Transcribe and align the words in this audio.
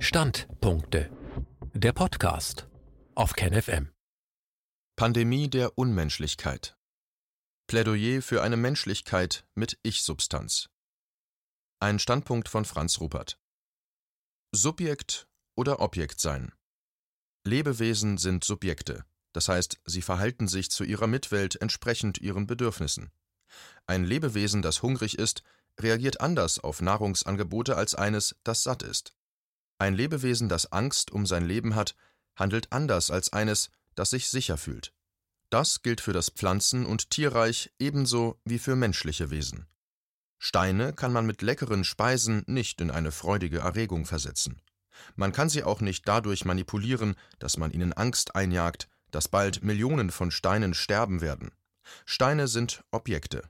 Standpunkte. 0.00 1.10
Der 1.74 1.92
Podcast 1.92 2.68
auf 3.16 3.32
KenFM. 3.32 3.90
Pandemie 4.94 5.50
der 5.50 5.76
Unmenschlichkeit. 5.76 6.76
Plädoyer 7.66 8.22
für 8.22 8.42
eine 8.42 8.56
Menschlichkeit 8.56 9.44
mit 9.56 9.76
Ich-Substanz. 9.82 10.68
Ein 11.80 11.98
Standpunkt 11.98 12.48
von 12.48 12.64
Franz 12.64 13.00
Rupert. 13.00 13.40
Subjekt 14.52 15.26
oder 15.56 15.80
Objekt 15.80 16.20
sein. 16.20 16.52
Lebewesen 17.44 18.18
sind 18.18 18.44
Subjekte, 18.44 19.04
das 19.32 19.48
heißt, 19.48 19.80
sie 19.84 20.02
verhalten 20.02 20.46
sich 20.46 20.70
zu 20.70 20.84
ihrer 20.84 21.08
Mitwelt 21.08 21.60
entsprechend 21.60 22.18
ihren 22.18 22.46
Bedürfnissen. 22.46 23.10
Ein 23.88 24.04
Lebewesen, 24.04 24.62
das 24.62 24.82
hungrig 24.82 25.18
ist, 25.18 25.42
reagiert 25.80 26.20
anders 26.20 26.60
auf 26.60 26.80
Nahrungsangebote 26.80 27.76
als 27.76 27.96
eines, 27.96 28.36
das 28.44 28.62
satt 28.62 28.84
ist. 28.84 29.17
Ein 29.78 29.94
Lebewesen, 29.94 30.48
das 30.48 30.72
Angst 30.72 31.12
um 31.12 31.24
sein 31.24 31.44
Leben 31.44 31.74
hat, 31.74 31.94
handelt 32.36 32.72
anders 32.72 33.10
als 33.10 33.32
eines, 33.32 33.70
das 33.94 34.10
sich 34.10 34.28
sicher 34.28 34.56
fühlt. 34.56 34.92
Das 35.50 35.82
gilt 35.82 36.00
für 36.00 36.12
das 36.12 36.30
Pflanzen- 36.30 36.84
und 36.84 37.10
Tierreich 37.10 37.72
ebenso 37.78 38.40
wie 38.44 38.58
für 38.58 38.76
menschliche 38.76 39.30
Wesen. 39.30 39.66
Steine 40.38 40.92
kann 40.92 41.12
man 41.12 41.26
mit 41.26 41.42
leckeren 41.42 41.84
Speisen 41.84 42.42
nicht 42.46 42.80
in 42.80 42.90
eine 42.90 43.10
freudige 43.10 43.58
Erregung 43.58 44.04
versetzen. 44.04 44.60
Man 45.16 45.32
kann 45.32 45.48
sie 45.48 45.64
auch 45.64 45.80
nicht 45.80 46.06
dadurch 46.06 46.44
manipulieren, 46.44 47.14
dass 47.38 47.56
man 47.56 47.70
ihnen 47.70 47.92
Angst 47.92 48.34
einjagt, 48.34 48.88
dass 49.10 49.28
bald 49.28 49.62
Millionen 49.62 50.10
von 50.10 50.30
Steinen 50.30 50.74
sterben 50.74 51.20
werden. 51.20 51.52
Steine 52.04 52.46
sind 52.46 52.84
Objekte. 52.90 53.42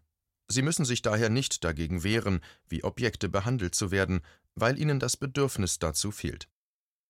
Sie 0.47 0.63
müssen 0.63 0.85
sich 0.85 1.03
daher 1.03 1.29
nicht 1.29 1.65
dagegen 1.65 2.05
wehren, 2.05 2.41
wie 2.69 2.85
Objekte 2.85 3.29
behandelt 3.29 3.75
zu 3.75 3.91
werden, 3.91 4.23
weil 4.61 4.79
ihnen 4.79 5.01
das 5.01 5.17
Bedürfnis 5.17 5.79
dazu 5.79 6.11
fehlt. 6.11 6.49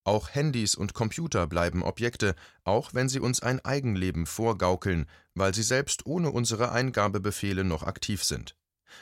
Auch 0.05 0.31
Handys 0.31 0.75
und 0.75 0.95
Computer 0.95 1.47
bleiben 1.47 1.83
Objekte, 1.83 2.35
auch 2.65 2.95
wenn 2.95 3.09
sie 3.09 3.21
uns 3.21 3.43
ein 3.43 3.63
Eigenleben 3.65 4.25
vorgaukeln, 4.25 5.07
weil 5.35 5.55
sie 5.55 5.63
selbst 5.63 6.07
ohne 6.07 6.31
unsere 6.31 6.73
Eingabebefehle 6.73 7.63
noch 7.63 7.83
aktiv 7.83 8.25
sind. 8.25 8.57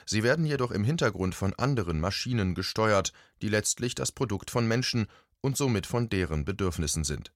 Sie 0.04 0.22
werden 0.24 0.44
jedoch 0.44 0.72
im 0.72 0.82
Hintergrund 0.82 1.34
von 1.34 1.54
anderen 1.54 2.00
Maschinen 2.00 2.54
gesteuert, 2.54 3.12
die 3.40 3.48
letztlich 3.48 3.94
das 3.94 4.10
Produkt 4.10 4.50
von 4.50 4.66
Menschen 4.66 5.06
und 5.40 5.56
somit 5.56 5.86
von 5.86 6.08
deren 6.08 6.44
Bedürfnissen 6.44 7.04
sind. 7.04 7.32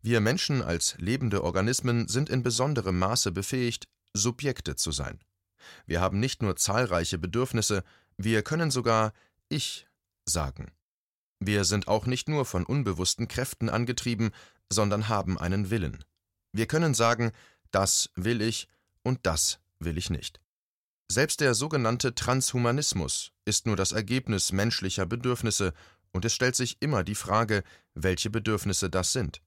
Wir 0.00 0.20
Menschen 0.20 0.62
als 0.62 0.96
lebende 0.98 1.44
Organismen 1.44 2.08
sind 2.08 2.30
in 2.30 2.42
besonderem 2.42 2.98
Maße 2.98 3.32
befähigt, 3.32 3.84
Subjekte 4.14 4.76
zu 4.76 4.92
sein. 4.92 5.18
Wir 5.86 6.00
haben 6.00 6.20
nicht 6.20 6.42
nur 6.42 6.56
zahlreiche 6.56 7.18
Bedürfnisse, 7.18 7.84
wir 8.16 8.42
können 8.42 8.70
sogar 8.70 9.12
Ich 9.48 9.86
sagen. 10.24 10.72
Wir 11.40 11.64
sind 11.64 11.88
auch 11.88 12.06
nicht 12.06 12.28
nur 12.28 12.44
von 12.44 12.64
unbewussten 12.64 13.28
Kräften 13.28 13.68
angetrieben, 13.68 14.30
sondern 14.70 15.08
haben 15.08 15.38
einen 15.38 15.70
Willen. 15.70 16.04
Wir 16.52 16.66
können 16.66 16.94
sagen, 16.94 17.32
das 17.70 18.10
will 18.14 18.40
ich 18.40 18.68
und 19.02 19.20
das 19.26 19.60
will 19.78 19.98
ich 19.98 20.10
nicht. 20.10 20.40
Selbst 21.10 21.40
der 21.40 21.54
sogenannte 21.54 22.14
Transhumanismus 22.14 23.32
ist 23.44 23.66
nur 23.66 23.76
das 23.76 23.92
Ergebnis 23.92 24.52
menschlicher 24.52 25.06
Bedürfnisse, 25.06 25.74
und 26.12 26.24
es 26.24 26.32
stellt 26.32 26.54
sich 26.54 26.80
immer 26.80 27.02
die 27.02 27.16
Frage, 27.16 27.64
welche 27.92 28.30
Bedürfnisse 28.30 28.88
das 28.88 29.12
sind. 29.12 29.42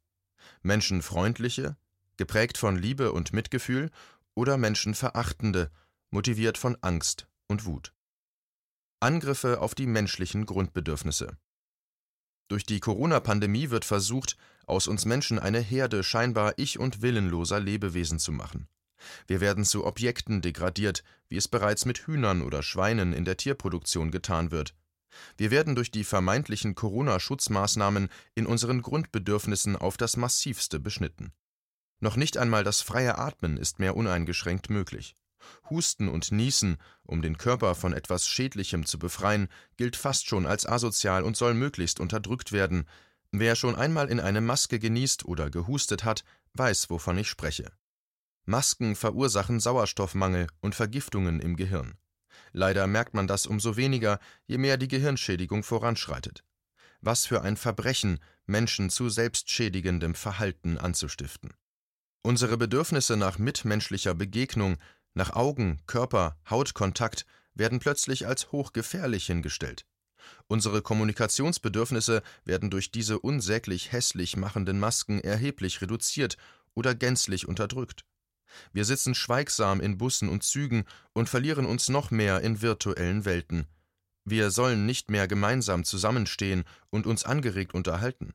Menschenfreundliche, 0.61 1.78
geprägt 2.17 2.58
von 2.58 2.78
Liebe 2.78 3.14
und 3.14 3.33
Mitgefühl, 3.33 3.89
oder 4.36 4.58
menschenverachtende, 4.58 5.72
motiviert 6.11 6.58
von 6.58 6.78
Angst 6.81 7.28
und 7.48 7.66
Wut. 7.66 7.94
Angriffe 9.00 9.62
auf 9.62 9.76
die 9.76 9.86
menschlichen 9.86 10.48
Grundbedürfnisse. 10.48 11.38
Durch 12.48 12.66
die 12.66 12.80
Corona-Pandemie 12.80 13.70
wird 13.70 13.86
versucht, 13.86 14.38
aus 14.66 14.88
uns 14.88 15.06
Menschen 15.06 15.38
eine 15.38 15.59
Herde 15.59 16.04
scheinbar 16.04 16.54
ich- 16.58 16.80
und 16.80 17.04
willenloser 17.04 17.59
Lebewesen 17.59 18.17
zu 18.17 18.31
machen. 18.31 18.67
Wir 19.28 19.39
werden 19.39 19.66
zu 19.66 19.86
Objekten 19.86 20.42
degradiert, 20.42 21.04
wie 21.30 21.38
es 21.38 21.48
bereits 21.48 21.86
mit 21.86 22.08
Hühnern 22.08 22.42
oder 22.42 22.64
Schweinen 22.64 23.14
in 23.14 23.23
der 23.23 23.38
Tierproduktion 23.38 24.10
getan 24.10 24.49
wird. 24.49 24.73
Wir 25.38 25.52
werden 25.52 25.76
durch 25.76 25.92
die 25.92 26.04
vermeintlichen 26.04 26.73
Corona-Schutzmaßnahmen 26.73 28.10
in 28.33 28.48
unseren 28.48 28.82
Grundbedürfnissen 28.82 29.76
auf 29.76 29.98
das 29.98 30.17
massivste 30.17 30.80
beschnitten. 30.80 31.33
Noch 32.00 32.16
nicht 32.16 32.38
einmal 32.38 32.64
das 32.64 32.82
freie 32.82 33.17
Atmen 33.17 33.58
ist 33.58 33.77
mehr 33.77 33.95
uneingeschränkt 33.95 34.71
möglich. 34.71 35.16
Husten 35.69 36.08
und 36.08 36.31
Niesen, 36.31 36.77
um 37.03 37.21
den 37.21 37.37
Körper 37.37 37.75
von 37.75 37.93
etwas 37.93 38.27
Schädlichem 38.27 38.85
zu 38.85 38.99
befreien, 38.99 39.47
gilt 39.77 39.95
fast 39.95 40.27
schon 40.27 40.45
als 40.45 40.65
asozial 40.65 41.23
und 41.23 41.37
soll 41.37 41.53
möglichst 41.53 41.99
unterdrückt 41.99 42.52
werden. 42.52 42.85
Wer 43.31 43.55
schon 43.55 43.75
einmal 43.75 44.09
in 44.09 44.19
eine 44.19 44.41
Maske 44.41 44.80
genießt 44.80 45.25
oder 45.25 45.49
gehustet 45.49 46.03
hat, 46.03 46.23
weiß, 46.53 46.89
wovon 46.89 47.17
ich 47.17 47.30
spreche. 47.30 47.71
Masken 48.45 48.95
verursachen 48.95 49.59
Sauerstoffmangel 49.59 50.47
und 50.61 50.73
Vergiftungen 50.73 51.41
im 51.41 51.58
Gehirn. 51.58 51.97
Leider 52.53 52.87
merkt 52.87 53.14
man 53.14 53.27
das 53.27 53.45
umso 53.45 53.75
weniger, 53.75 54.19
je 54.45 54.58
mehr 54.58 54.77
die 54.77 54.87
Gehirnschädigung 54.87 55.64
voranschreitet. 55.64 56.43
Was 57.02 57.25
für 57.25 57.41
ein 57.41 57.58
Verbrechen, 57.58 58.19
Menschen 58.45 58.89
zu 58.89 59.09
selbstschädigendem 59.09 60.15
Verhalten 60.15 60.77
anzustiften. 60.77 61.53
Unsere 62.23 62.58
Bedürfnisse 62.58 63.15
nach 63.17 63.37
mitmenschlicher 63.37 64.14
Begegnung, 64.14 64.77
nach 65.17 65.33
Augen, 65.33 65.80
Körper, 65.88 66.38
Hautkontakt 66.50 67.26
werden 67.55 67.80
plötzlich 67.80 68.28
als 68.28 68.52
hochgefährlich 68.52 69.26
hingestellt. 69.26 69.86
Unsere 70.48 70.82
Kommunikationsbedürfnisse 70.82 72.22
werden 72.45 72.70
durch 72.70 72.92
diese 72.92 73.20
unsäglich 73.20 73.92
hässlich 73.92 74.38
machenden 74.38 74.80
Masken 74.80 75.20
erheblich 75.20 75.82
reduziert 75.82 76.38
oder 76.76 76.94
gänzlich 76.95 77.48
unterdrückt. 77.48 78.06
Wir 78.72 78.86
sitzen 78.86 79.16
schweigsam 79.16 79.82
in 79.82 79.98
Bussen 79.98 80.30
und 80.30 80.44
Zügen 80.44 80.86
und 81.14 81.30
verlieren 81.30 81.66
uns 81.66 81.89
noch 81.89 82.11
mehr 82.11 82.42
in 82.42 82.61
virtuellen 82.61 83.26
Welten. 83.26 83.67
Wir 84.23 84.52
sollen 84.52 84.86
nicht 84.86 85.10
mehr 85.10 85.27
gemeinsam 85.27 85.83
zusammenstehen 85.83 86.64
und 86.89 87.08
uns 87.08 87.23
angeregt 87.23 87.73
unterhalten. 87.73 88.33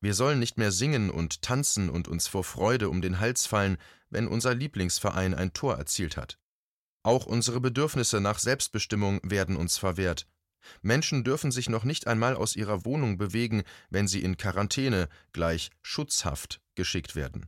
Wir 0.00 0.14
sollen 0.14 0.38
nicht 0.38 0.56
mehr 0.56 0.72
singen 0.72 1.10
und 1.10 1.42
tanzen 1.42 1.90
und 1.90 2.08
uns 2.08 2.26
vor 2.26 2.44
Freude 2.44 2.88
um 2.88 3.02
den 3.02 3.20
Hals 3.20 3.46
fallen, 3.46 3.76
wenn 4.08 4.28
unser 4.28 4.54
Lieblingsverein 4.54 5.34
ein 5.34 5.52
Tor 5.52 5.76
erzielt 5.76 6.16
hat. 6.16 6.38
Auch 7.02 7.26
unsere 7.26 7.60
Bedürfnisse 7.60 8.20
nach 8.20 8.38
Selbstbestimmung 8.38 9.20
werden 9.22 9.56
uns 9.56 9.78
verwehrt. 9.78 10.26
Menschen 10.82 11.24
dürfen 11.24 11.50
sich 11.50 11.68
noch 11.68 11.84
nicht 11.84 12.06
einmal 12.06 12.34
aus 12.34 12.56
ihrer 12.56 12.84
Wohnung 12.84 13.16
bewegen, 13.16 13.62
wenn 13.88 14.08
sie 14.08 14.22
in 14.22 14.36
Quarantäne, 14.36 15.08
gleich 15.32 15.70
Schutzhaft, 15.82 16.60
geschickt 16.74 17.16
werden. 17.16 17.46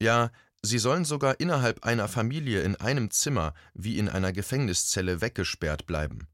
Ja, 0.00 0.30
sie 0.62 0.78
sollen 0.78 1.04
sogar 1.04 1.40
innerhalb 1.40 1.84
einer 1.84 2.08
Familie 2.08 2.62
in 2.62 2.76
einem 2.76 3.10
Zimmer 3.10 3.54
wie 3.72 3.98
in 3.98 4.08
einer 4.08 4.32
Gefängniszelle 4.32 5.20
weggesperrt 5.22 5.86
bleiben. 5.86 6.28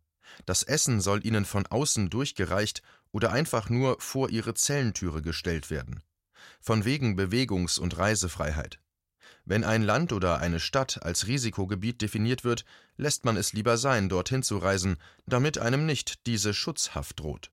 Das 0.46 0.62
Essen 0.62 1.00
soll 1.00 1.24
ihnen 1.24 1.44
von 1.44 1.66
außen 1.66 2.10
durchgereicht 2.10 2.82
oder 3.12 3.32
einfach 3.32 3.70
nur 3.70 4.00
vor 4.00 4.30
ihre 4.30 4.54
Zellentüre 4.54 5.22
gestellt 5.22 5.70
werden. 5.70 6.02
Von 6.60 6.84
wegen 6.84 7.16
Bewegungs- 7.16 7.78
und 7.78 7.96
Reisefreiheit. 7.96 8.80
Wenn 9.44 9.64
ein 9.64 9.82
Land 9.82 10.12
oder 10.12 10.38
eine 10.38 10.60
Stadt 10.60 11.02
als 11.02 11.26
Risikogebiet 11.26 12.00
definiert 12.00 12.44
wird, 12.44 12.64
lässt 12.96 13.24
man 13.24 13.36
es 13.36 13.52
lieber 13.52 13.76
sein, 13.76 14.08
dorthin 14.08 14.42
zu 14.42 14.58
reisen, 14.58 14.96
damit 15.26 15.58
einem 15.58 15.86
nicht 15.86 16.26
diese 16.26 16.54
Schutzhaft 16.54 17.20
droht. 17.20 17.50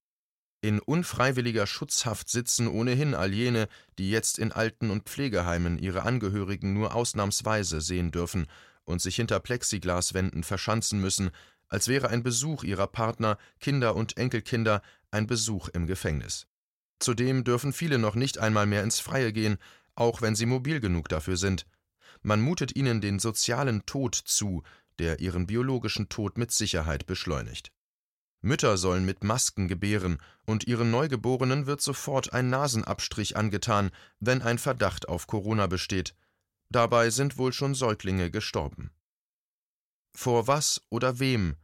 In 0.62 0.80
unfreiwilliger 0.80 1.66
Schutzhaft 1.66 2.30
sitzen 2.30 2.68
ohnehin 2.68 3.16
all 3.16 3.34
jene, 3.34 3.69
die 3.98 4.12
jetzt 4.12 4.38
in 4.38 4.52
Alten- 4.52 4.92
und 4.92 5.03
Pflegeheimen 5.03 5.80
ihre 5.80 6.03
Angehörigen 6.03 6.74
nur 6.74 6.96
ausnahmsweise 6.96 7.80
sehen 7.80 8.12
dürfen 8.12 8.46
und 8.84 9.02
sich 9.02 9.16
hinter 9.16 9.40
Plexiglaswänden 9.40 10.44
verschanzen 10.44 11.00
müssen, 11.00 11.31
als 11.69 11.88
wäre 11.88 12.09
ein 12.09 12.24
Besuch 12.24 12.63
ihrer 12.63 12.88
Partner, 12.88 13.38
Kinder 13.59 13.96
und 13.96 14.18
Enkelkinder 14.18 14.81
ein 15.12 15.28
Besuch 15.28 15.69
im 15.69 15.88
Gefängnis. 15.88 16.47
Zudem 17.00 17.44
dürfen 17.44 17.71
viele 17.71 17.98
noch 17.98 18.16
nicht 18.16 18.39
einmal 18.39 18.66
mehr 18.66 18.83
ins 18.83 19.00
Freie 19.00 19.31
gehen, 19.31 19.57
auch 19.95 20.21
wenn 20.21 20.36
sie 20.36 20.45
mobil 20.45 20.80
genug 20.80 21.07
dafür 21.10 21.38
sind. 21.38 21.66
Man 22.21 22.42
mutet 22.42 22.75
ihnen 22.75 23.00
den 23.00 23.19
sozialen 23.19 23.86
Tod 23.86 24.16
zu, 24.16 24.63
der 24.98 25.19
ihren 25.19 25.48
biologischen 25.48 26.10
Tod 26.10 26.38
mit 26.38 26.51
Sicherheit 26.51 27.06
beschleunigt. 27.06 27.71
Mütter 28.42 28.77
sollen 28.77 29.06
mit 29.06 29.24
Masken 29.24 29.68
gebären, 29.68 30.21
und 30.45 30.66
ihren 30.66 30.92
Neugeborenen 30.92 31.66
wird 31.66 31.81
sofort 31.81 32.33
ein 32.33 32.50
Nasenabstrich 32.50 33.36
angetan, 33.36 33.92
wenn 34.19 34.42
ein 34.42 34.57
Verdacht 34.57 35.10
auf 35.10 35.27
Corona 35.27 35.68
besteht. 35.68 36.16
Dabei 36.69 37.10
sind 37.10 37.38
wohl 37.38 37.51
schon 37.51 37.75
Säuglinge 37.75 38.31
gestorben. 38.31 38.92
Vor 40.21 40.48
was 40.48 40.81
oder 40.89 41.19
wem 41.19 41.56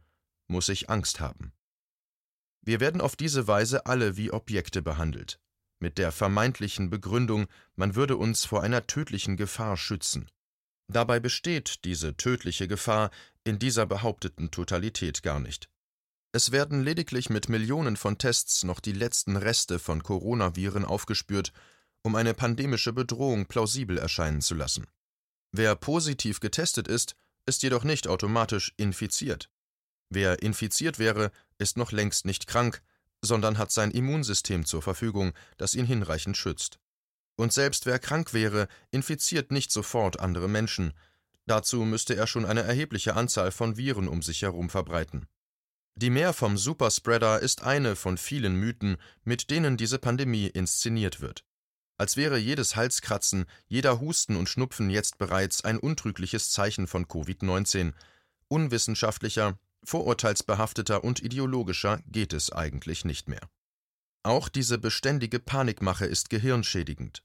muss 0.48 0.70
ich 0.70 0.88
Angst 0.88 1.20
haben? 1.20 1.52
Wir 2.62 2.80
werden 2.80 3.02
auf 3.02 3.14
diese 3.14 3.46
Weise 3.46 3.84
alle 3.84 4.16
wie 4.16 4.30
Objekte 4.32 4.80
behandelt, 4.80 5.38
mit 5.78 5.98
der 5.98 6.10
vermeintlichen 6.10 6.88
Begründung, 6.88 7.48
man 7.74 7.96
würde 7.96 8.16
uns 8.16 8.46
vor 8.46 8.62
einer 8.62 8.86
tödlichen 8.86 9.36
Gefahr 9.36 9.76
schützen. 9.76 10.30
Dabei 10.90 11.20
besteht 11.20 11.84
diese 11.84 12.16
tödliche 12.16 12.66
Gefahr 12.66 13.10
in 13.44 13.58
dieser 13.58 13.84
behaupteten 13.84 14.50
Totalität 14.50 15.22
gar 15.22 15.38
nicht. 15.38 15.68
Es 16.32 16.50
werden 16.50 16.82
lediglich 16.82 17.28
mit 17.28 17.50
Millionen 17.50 17.98
von 17.98 18.16
Tests 18.16 18.64
noch 18.64 18.80
die 18.80 18.92
letzten 18.92 19.36
Reste 19.36 19.78
von 19.78 20.02
Coronaviren 20.02 20.86
aufgespürt, 20.86 21.52
um 22.00 22.14
eine 22.14 22.32
pandemische 22.32 22.94
Bedrohung 22.94 23.44
plausibel 23.44 23.98
erscheinen 23.98 24.40
zu 24.40 24.54
lassen. 24.54 24.86
Wer 25.52 25.76
positiv 25.76 26.40
getestet 26.40 26.88
ist, 26.88 27.16
ist 27.46 27.62
jedoch 27.62 27.84
nicht 27.84 28.08
automatisch 28.08 28.74
infiziert. 28.76 29.50
Wer 30.10 30.42
infiziert 30.42 30.98
wäre, 30.98 31.30
ist 31.58 31.76
noch 31.76 31.92
längst 31.92 32.26
nicht 32.26 32.46
krank, 32.46 32.82
sondern 33.22 33.58
hat 33.58 33.72
sein 33.72 33.90
Immunsystem 33.90 34.64
zur 34.64 34.82
Verfügung, 34.82 35.32
das 35.56 35.74
ihn 35.74 35.86
hinreichend 35.86 36.36
schützt. 36.36 36.78
Und 37.36 37.52
selbst 37.52 37.86
wer 37.86 37.98
krank 37.98 38.32
wäre, 38.34 38.68
infiziert 38.90 39.52
nicht 39.52 39.70
sofort 39.70 40.20
andere 40.20 40.48
Menschen. 40.48 40.92
Dazu 41.46 41.84
müsste 41.84 42.16
er 42.16 42.26
schon 42.26 42.44
eine 42.44 42.62
erhebliche 42.62 43.14
Anzahl 43.14 43.52
von 43.52 43.76
Viren 43.76 44.08
um 44.08 44.22
sich 44.22 44.42
herum 44.42 44.70
verbreiten. 44.70 45.26
Die 45.98 46.10
Mehr 46.10 46.34
vom 46.34 46.58
Superspreader 46.58 47.40
ist 47.40 47.62
eine 47.62 47.96
von 47.96 48.18
vielen 48.18 48.56
Mythen, 48.56 48.98
mit 49.24 49.50
denen 49.50 49.78
diese 49.78 49.98
Pandemie 49.98 50.46
inszeniert 50.46 51.22
wird. 51.22 51.45
Als 51.98 52.16
wäre 52.16 52.36
jedes 52.36 52.76
Halskratzen, 52.76 53.46
jeder 53.68 54.00
Husten 54.00 54.36
und 54.36 54.48
Schnupfen 54.48 54.90
jetzt 54.90 55.18
bereits 55.18 55.64
ein 55.64 55.78
untrügliches 55.78 56.50
Zeichen 56.50 56.86
von 56.86 57.06
Covid-19. 57.06 57.94
Unwissenschaftlicher, 58.48 59.58
vorurteilsbehafteter 59.82 61.04
und 61.04 61.22
ideologischer 61.22 62.00
geht 62.06 62.32
es 62.32 62.52
eigentlich 62.52 63.04
nicht 63.04 63.28
mehr. 63.28 63.48
Auch 64.22 64.48
diese 64.48 64.78
beständige 64.78 65.38
Panikmache 65.38 66.04
ist 66.04 66.30
gehirnschädigend. 66.30 67.22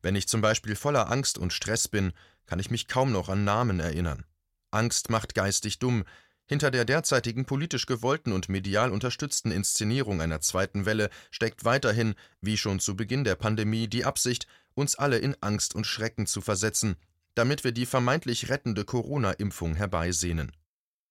Wenn 0.00 0.16
ich 0.16 0.28
zum 0.28 0.40
Beispiel 0.40 0.76
voller 0.76 1.10
Angst 1.10 1.38
und 1.38 1.52
Stress 1.52 1.88
bin, 1.88 2.12
kann 2.46 2.58
ich 2.58 2.70
mich 2.70 2.88
kaum 2.88 3.12
noch 3.12 3.28
an 3.28 3.44
Namen 3.44 3.80
erinnern. 3.80 4.24
Angst 4.70 5.10
macht 5.10 5.34
geistig 5.34 5.78
dumm, 5.78 6.04
hinter 6.46 6.70
der 6.70 6.84
derzeitigen 6.84 7.44
politisch 7.44 7.86
gewollten 7.86 8.32
und 8.32 8.48
medial 8.48 8.92
unterstützten 8.92 9.50
Inszenierung 9.50 10.20
einer 10.20 10.40
zweiten 10.40 10.86
Welle 10.86 11.10
steckt 11.30 11.64
weiterhin, 11.64 12.14
wie 12.40 12.56
schon 12.56 12.80
zu 12.80 12.96
Beginn 12.96 13.24
der 13.24 13.34
Pandemie, 13.34 13.88
die 13.88 14.04
Absicht, 14.04 14.46
uns 14.74 14.96
alle 14.96 15.18
in 15.18 15.36
Angst 15.40 15.74
und 15.74 15.86
Schrecken 15.86 16.26
zu 16.26 16.40
versetzen, 16.40 16.96
damit 17.34 17.64
wir 17.64 17.72
die 17.72 17.86
vermeintlich 17.86 18.48
rettende 18.48 18.84
Corona-Impfung 18.84 19.74
herbeisehnen. 19.74 20.52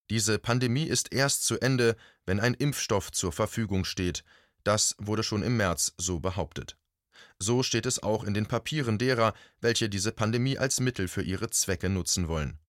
Diese 0.10 0.40
Pandemie 0.40 0.86
ist 0.86 1.14
erst 1.14 1.46
zu 1.46 1.60
Ende, 1.60 1.96
wenn 2.26 2.40
ein 2.40 2.54
Impfstoff 2.54 3.12
zur 3.12 3.32
Verfügung 3.32 3.86
steht. 3.86 4.24
Das 4.64 4.96
wurde 5.00 5.24
schon 5.24 5.44
im 5.44 5.58
März 5.58 5.94
so 5.98 6.20
behauptet. 6.20 6.78
So 7.40 7.64
steht 7.64 7.86
es 7.86 8.02
auch 8.02 8.24
in 8.24 8.34
den 8.34 8.46
Papieren 8.46 8.98
derer, 8.98 9.34
welche 9.62 9.90
diese 9.90 10.12
Pandemie 10.12 10.58
als 10.58 10.80
Mittel 10.80 11.08
für 11.08 11.22
ihre 11.22 11.50
Zwecke 11.50 11.90
nutzen 11.90 12.28
wollen. 12.28 12.60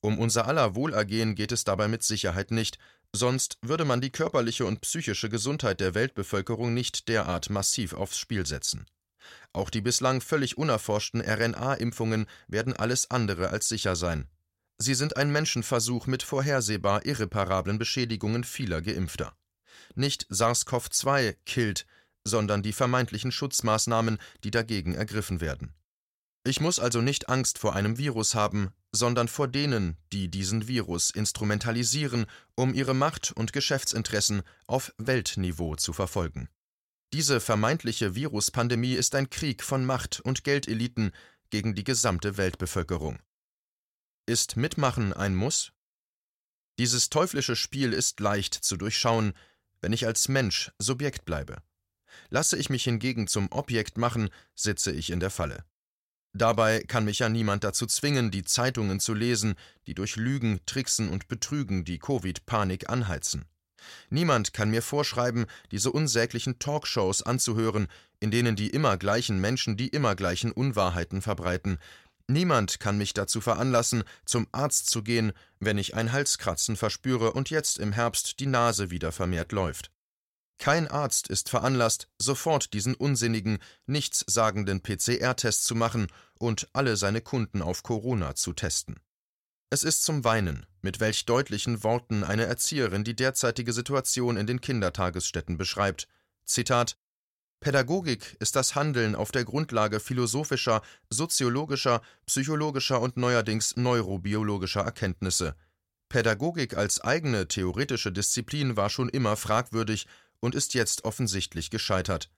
Um 0.00 0.18
unser 0.18 0.46
aller 0.46 0.74
Wohlergehen 0.74 1.34
geht 1.34 1.52
es 1.52 1.64
dabei 1.64 1.88
mit 1.88 2.02
Sicherheit 2.02 2.50
nicht, 2.50 2.78
sonst 3.12 3.58
würde 3.62 3.84
man 3.84 4.00
die 4.00 4.10
körperliche 4.10 4.64
und 4.64 4.80
psychische 4.80 5.28
Gesundheit 5.28 5.80
der 5.80 5.94
Weltbevölkerung 5.94 6.72
nicht 6.72 7.08
derart 7.08 7.50
massiv 7.50 7.94
aufs 7.94 8.18
Spiel 8.18 8.46
setzen. 8.46 8.86
Auch 9.52 9.70
die 9.70 9.80
bislang 9.80 10.20
völlig 10.20 10.56
unerforschten 10.56 11.20
RNA-Impfungen 11.20 12.26
werden 12.46 12.74
alles 12.74 13.10
andere 13.10 13.50
als 13.50 13.68
sicher 13.68 13.96
sein. 13.96 14.28
Sie 14.78 14.94
sind 14.94 15.16
ein 15.16 15.32
Menschenversuch 15.32 16.06
mit 16.06 16.22
vorhersehbar 16.22 17.04
irreparablen 17.04 17.78
Beschädigungen 17.78 18.44
vieler 18.44 18.80
Geimpfter. 18.80 19.36
Nicht 19.96 20.26
SARS-CoV-2 20.30 21.36
killt, 21.44 21.86
sondern 22.24 22.62
die 22.62 22.72
vermeintlichen 22.72 23.32
Schutzmaßnahmen, 23.32 24.18
die 24.44 24.52
dagegen 24.52 24.94
ergriffen 24.94 25.40
werden. 25.40 25.74
Ich 26.44 26.60
muss 26.60 26.78
also 26.78 27.00
nicht 27.00 27.28
Angst 27.28 27.58
vor 27.58 27.74
einem 27.74 27.98
Virus 27.98 28.34
haben, 28.34 28.70
sondern 28.92 29.28
vor 29.28 29.48
denen, 29.48 29.96
die 30.12 30.28
diesen 30.28 30.66
Virus 30.66 31.10
instrumentalisieren, 31.10 32.26
um 32.54 32.72
ihre 32.72 32.94
Macht 32.94 33.32
und 33.32 33.52
Geschäftsinteressen 33.52 34.42
auf 34.66 34.92
Weltniveau 34.98 35.76
zu 35.76 35.92
verfolgen. 35.92 36.48
Diese 37.12 37.40
vermeintliche 37.40 38.14
Viruspandemie 38.14 38.94
ist 38.94 39.14
ein 39.14 39.30
Krieg 39.30 39.62
von 39.62 39.84
Macht- 39.84 40.20
und 40.20 40.44
Geldeliten 40.44 41.12
gegen 41.50 41.74
die 41.74 41.84
gesamte 41.84 42.36
Weltbevölkerung. 42.36 43.18
Ist 44.26 44.56
Mitmachen 44.56 45.12
ein 45.14 45.34
Muss? 45.34 45.72
Dieses 46.78 47.08
teuflische 47.08 47.56
Spiel 47.56 47.92
ist 47.92 48.20
leicht 48.20 48.54
zu 48.54 48.76
durchschauen, 48.76 49.32
wenn 49.80 49.92
ich 49.92 50.06
als 50.06 50.28
Mensch 50.28 50.70
Subjekt 50.78 51.24
bleibe. 51.24 51.62
Lasse 52.28 52.56
ich 52.56 52.68
mich 52.68 52.84
hingegen 52.84 53.26
zum 53.26 53.50
Objekt 53.52 53.96
machen, 53.96 54.28
sitze 54.54 54.92
ich 54.92 55.10
in 55.10 55.20
der 55.20 55.30
Falle. 55.30 55.64
Dabei 56.34 56.80
kann 56.86 57.04
mich 57.04 57.20
ja 57.20 57.28
niemand 57.28 57.64
dazu 57.64 57.86
zwingen, 57.86 58.30
die 58.30 58.44
Zeitungen 58.44 59.00
zu 59.00 59.14
lesen, 59.14 59.54
die 59.86 59.94
durch 59.94 60.16
Lügen, 60.16 60.60
Tricksen 60.66 61.08
und 61.08 61.28
Betrügen 61.28 61.84
die 61.84 61.98
Covid-Panik 61.98 62.90
anheizen. 62.90 63.46
Niemand 64.10 64.52
kann 64.52 64.70
mir 64.70 64.82
vorschreiben, 64.82 65.46
diese 65.70 65.90
unsäglichen 65.90 66.58
Talkshows 66.58 67.22
anzuhören, 67.22 67.88
in 68.20 68.30
denen 68.30 68.56
die 68.56 68.68
immer 68.68 68.96
gleichen 68.96 69.40
Menschen 69.40 69.76
die 69.76 69.88
immer 69.88 70.16
gleichen 70.16 70.52
Unwahrheiten 70.52 71.22
verbreiten. 71.22 71.78
Niemand 72.26 72.78
kann 72.78 72.98
mich 72.98 73.14
dazu 73.14 73.40
veranlassen, 73.40 74.04
zum 74.26 74.48
Arzt 74.52 74.90
zu 74.90 75.02
gehen, 75.02 75.32
wenn 75.60 75.78
ich 75.78 75.94
ein 75.94 76.12
Halskratzen 76.12 76.76
verspüre 76.76 77.32
und 77.32 77.48
jetzt 77.48 77.78
im 77.78 77.92
Herbst 77.92 78.40
die 78.40 78.46
Nase 78.46 78.90
wieder 78.90 79.12
vermehrt 79.12 79.52
läuft. 79.52 79.90
Kein 80.58 80.88
Arzt 80.88 81.28
ist 81.28 81.48
veranlasst, 81.48 82.08
sofort 82.18 82.72
diesen 82.72 82.94
unsinnigen, 82.94 83.58
nichtssagenden 83.86 84.82
PCR-Test 84.82 85.64
zu 85.64 85.74
machen 85.74 86.08
und 86.38 86.68
alle 86.72 86.96
seine 86.96 87.20
Kunden 87.20 87.62
auf 87.62 87.82
Corona 87.82 88.34
zu 88.34 88.52
testen. 88.52 88.96
Es 89.70 89.84
ist 89.84 90.02
zum 90.02 90.24
Weinen, 90.24 90.66
mit 90.82 90.98
welch 90.98 91.26
deutlichen 91.26 91.84
Worten 91.84 92.24
eine 92.24 92.46
Erzieherin 92.46 93.04
die 93.04 93.14
derzeitige 93.14 93.72
Situation 93.72 94.36
in 94.36 94.46
den 94.46 94.60
Kindertagesstätten 94.60 95.58
beschreibt. 95.58 96.08
Zitat 96.44 96.96
Pädagogik 97.60 98.36
ist 98.40 98.56
das 98.56 98.74
Handeln 98.74 99.14
auf 99.14 99.30
der 99.30 99.44
Grundlage 99.44 100.00
philosophischer, 100.00 100.80
soziologischer, 101.10 102.02
psychologischer 102.26 103.00
und 103.00 103.16
neuerdings 103.16 103.76
neurobiologischer 103.76 104.82
Erkenntnisse. 104.82 105.54
Pädagogik 106.08 106.76
als 106.76 107.00
eigene 107.02 107.48
theoretische 107.48 108.12
Disziplin 108.12 108.76
war 108.76 108.88
schon 108.88 109.08
immer 109.10 109.36
fragwürdig 109.36 110.06
und 110.40 110.54
ist 110.54 110.74
jetzt 110.74 111.04
offensichtlich 111.04 111.70
gescheitert. 111.70 112.30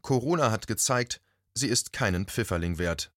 Corona 0.00 0.50
hat 0.50 0.66
gezeigt, 0.66 1.20
sie 1.54 1.68
ist 1.68 1.92
keinen 1.92 2.26
Pfifferling 2.26 2.78
wert. 2.78 3.12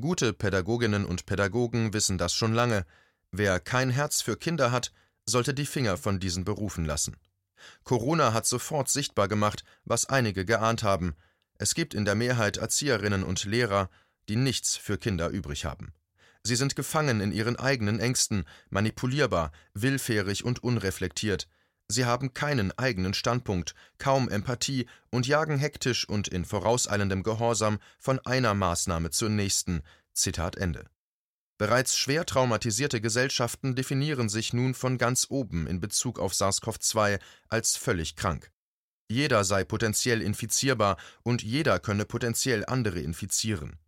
Gute 0.00 0.32
Pädagoginnen 0.32 1.04
und 1.04 1.26
Pädagogen 1.26 1.92
wissen 1.92 2.18
das 2.18 2.34
schon 2.34 2.52
lange. 2.52 2.84
Wer 3.30 3.60
kein 3.60 3.90
Herz 3.90 4.20
für 4.20 4.36
Kinder 4.36 4.72
hat, 4.72 4.92
sollte 5.26 5.54
die 5.54 5.66
Finger 5.66 5.96
von 5.96 6.20
diesen 6.20 6.44
Berufen 6.44 6.84
lassen. 6.84 7.16
Corona 7.84 8.32
hat 8.32 8.46
sofort 8.46 8.88
sichtbar 8.88 9.28
gemacht, 9.28 9.64
was 9.84 10.06
einige 10.06 10.44
geahnt 10.44 10.82
haben. 10.82 11.14
Es 11.56 11.74
gibt 11.74 11.94
in 11.94 12.04
der 12.04 12.14
Mehrheit 12.14 12.56
Erzieherinnen 12.56 13.22
und 13.22 13.44
Lehrer, 13.44 13.88
die 14.28 14.36
nichts 14.36 14.76
für 14.76 14.98
Kinder 14.98 15.28
übrig 15.28 15.64
haben. 15.64 15.92
Sie 16.42 16.56
sind 16.56 16.76
gefangen 16.76 17.20
in 17.20 17.32
ihren 17.32 17.56
eigenen 17.56 18.00
Ängsten, 18.00 18.44
manipulierbar, 18.68 19.50
willfährig 19.72 20.44
und 20.44 20.62
unreflektiert. 20.62 21.48
Sie 21.88 22.06
haben 22.06 22.32
keinen 22.32 22.72
eigenen 22.78 23.14
Standpunkt, 23.14 23.74
kaum 23.98 24.28
Empathie 24.28 24.86
und 25.10 25.26
jagen 25.26 25.58
hektisch 25.58 26.08
und 26.08 26.28
in 26.28 26.44
vorauseilendem 26.44 27.22
Gehorsam 27.22 27.78
von 27.98 28.18
einer 28.20 28.54
Maßnahme 28.54 29.10
zur 29.10 29.28
nächsten. 29.28 29.82
Zitat 30.12 30.56
Ende. 30.56 30.86
Bereits 31.58 31.96
schwer 31.96 32.26
traumatisierte 32.26 33.00
Gesellschaften 33.00 33.74
definieren 33.74 34.28
sich 34.28 34.52
nun 34.52 34.74
von 34.74 34.98
ganz 34.98 35.26
oben 35.28 35.66
in 35.66 35.80
Bezug 35.80 36.18
auf 36.18 36.32
SARS-CoV-2 36.32 37.20
als 37.48 37.76
völlig 37.76 38.16
krank. 38.16 38.50
Jeder 39.08 39.44
sei 39.44 39.64
potenziell 39.64 40.22
infizierbar 40.22 40.96
und 41.22 41.42
jeder 41.42 41.78
könne 41.78 42.06
potenziell 42.06 42.64
andere 42.66 43.00
infizieren. 43.00 43.78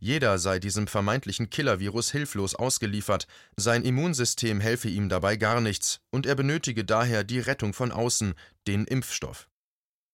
Jeder 0.00 0.38
sei 0.38 0.58
diesem 0.58 0.86
vermeintlichen 0.86 1.50
Killervirus 1.50 2.10
hilflos 2.10 2.54
ausgeliefert, 2.54 3.26
sein 3.56 3.82
Immunsystem 3.84 4.60
helfe 4.60 4.88
ihm 4.88 5.08
dabei 5.08 5.36
gar 5.36 5.60
nichts, 5.60 6.00
und 6.10 6.26
er 6.26 6.34
benötige 6.34 6.84
daher 6.84 7.24
die 7.24 7.40
Rettung 7.40 7.72
von 7.72 7.92
außen, 7.92 8.34
den 8.66 8.84
Impfstoff. 8.84 9.48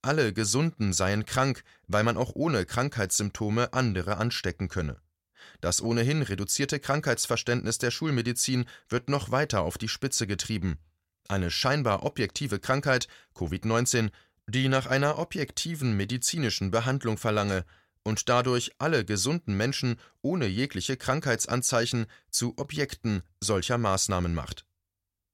Alle 0.02 0.32
Gesunden 0.32 0.92
seien 0.92 1.24
krank, 1.24 1.64
weil 1.86 2.04
man 2.04 2.16
auch 2.16 2.32
ohne 2.34 2.66
Krankheitssymptome 2.66 3.72
andere 3.72 4.18
anstecken 4.18 4.68
könne. 4.68 5.00
Das 5.60 5.80
ohnehin 5.80 6.22
reduzierte 6.22 6.78
Krankheitsverständnis 6.78 7.78
der 7.78 7.90
Schulmedizin 7.90 8.66
wird 8.88 9.08
noch 9.08 9.30
weiter 9.30 9.62
auf 9.62 9.78
die 9.78 9.88
Spitze 9.88 10.26
getrieben. 10.26 10.78
Eine 11.28 11.50
scheinbar 11.50 12.02
objektive 12.02 12.58
Krankheit, 12.58 13.08
Covid-19, 13.34 14.10
die 14.46 14.68
nach 14.68 14.86
einer 14.86 15.18
objektiven 15.18 15.96
medizinischen 15.96 16.70
Behandlung 16.70 17.16
verlange, 17.16 17.64
und 18.04 18.28
dadurch 18.28 18.72
alle 18.78 19.04
gesunden 19.04 19.56
Menschen 19.56 19.96
ohne 20.22 20.46
jegliche 20.46 20.96
Krankheitsanzeichen 20.96 22.06
zu 22.30 22.56
Objekten 22.58 23.22
solcher 23.40 23.78
Maßnahmen 23.78 24.34
macht. 24.34 24.66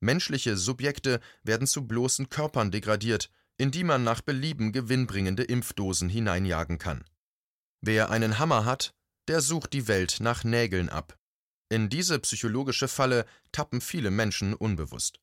Menschliche 0.00 0.57
Subjekte 0.57 1.21
werden 1.43 1.67
zu 1.67 1.87
bloßen 1.87 2.31
Körpern 2.31 2.71
degradiert, 2.71 3.31
in 3.59 3.71
die 3.71 3.85
man 3.85 4.03
nach 4.03 4.23
Belieben 4.23 4.73
gewinnbringende 4.73 5.43
Impfdosen 5.43 6.09
hineinjagen 6.09 6.79
kann. 6.79 7.05
Wer 7.83 8.11
einen 8.11 8.39
Hammer 8.39 8.65
hat, 8.65 8.95
der 9.29 9.43
sucht 9.43 9.75
die 9.75 9.87
Welt 9.87 10.19
nach 10.21 10.45
Nägeln 10.45 10.89
ab. 10.89 11.19
In 11.69 11.89
diese 11.89 12.19
psychologische 12.19 12.89
Falle 12.89 13.27
tappen 13.53 13.81
viele 13.81 14.11
Menschen 14.11 14.55
unbewusst. 14.55 15.21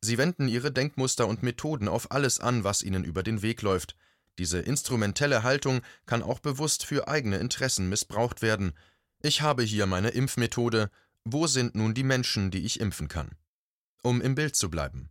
Sie 0.00 0.18
wenden 0.18 0.48
ihre 0.48 0.72
Denkmuster 0.72 1.26
und 1.26 1.42
Methoden 1.42 1.88
auf 1.88 2.10
alles 2.10 2.40
an, 2.40 2.64
was 2.64 2.82
ihnen 2.82 3.04
über 3.04 3.22
den 3.22 3.42
Weg 3.42 3.62
läuft. 3.62 3.96
Diese 4.38 4.58
instrumentelle 4.58 5.42
Haltung 5.42 5.82
kann 6.06 6.22
auch 6.22 6.40
bewusst 6.40 6.84
für 6.84 7.08
eigene 7.08 7.38
Interessen 7.38 7.88
missbraucht 7.88 8.42
werden. 8.42 8.72
Ich 9.22 9.42
habe 9.42 9.62
hier 9.62 9.86
meine 9.86 10.10
Impfmethode. 10.10 10.90
Wo 11.24 11.46
sind 11.46 11.74
nun 11.74 11.94
die 11.94 12.02
Menschen, 12.02 12.50
die 12.50 12.64
ich 12.64 12.80
impfen 12.80 13.08
kann? 13.08 13.36
Um 14.02 14.20
im 14.20 14.34
Bild 14.34 14.56
zu 14.56 14.70
bleiben. 14.70 15.10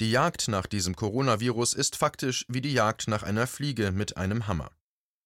Die 0.00 0.10
Jagd 0.10 0.48
nach 0.48 0.66
diesem 0.66 0.96
Coronavirus 0.96 1.74
ist 1.74 1.96
faktisch 1.96 2.46
wie 2.48 2.60
die 2.60 2.72
Jagd 2.72 3.06
nach 3.08 3.22
einer 3.22 3.46
Fliege 3.46 3.92
mit 3.92 4.16
einem 4.16 4.46
Hammer. 4.46 4.70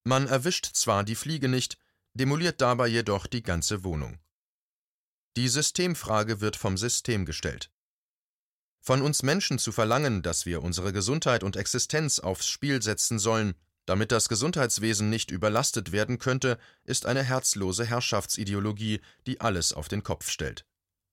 Man 0.04 0.26
erwischt 0.26 0.66
zwar 0.74 1.04
die 1.04 1.14
Fliege 1.14 1.48
nicht, 1.48 1.78
demoliert 2.14 2.60
dabei 2.60 2.88
jedoch 2.88 3.26
die 3.26 3.42
ganze 3.42 3.84
Wohnung. 3.84 4.18
Die 5.36 5.48
Systemfrage 5.48 6.40
wird 6.40 6.56
vom 6.56 6.76
System 6.76 7.24
gestellt. 7.24 7.70
Von 8.88 9.02
uns 9.02 9.22
Menschen 9.22 9.58
zu 9.58 9.70
verlangen, 9.70 10.22
dass 10.22 10.46
wir 10.46 10.62
unsere 10.62 10.94
Gesundheit 10.94 11.44
und 11.44 11.56
Existenz 11.56 12.20
aufs 12.20 12.48
Spiel 12.48 12.80
setzen 12.80 13.18
sollen, 13.18 13.52
damit 13.84 14.12
das 14.12 14.30
Gesundheitswesen 14.30 15.10
nicht 15.10 15.30
überlastet 15.30 15.92
werden 15.92 16.18
könnte, 16.18 16.56
ist 16.84 17.04
eine 17.04 17.22
herzlose 17.22 17.84
Herrschaftsideologie, 17.84 19.02
die 19.26 19.42
alles 19.42 19.74
auf 19.74 19.88
den 19.88 20.02
Kopf 20.02 20.30
stellt. 20.30 20.64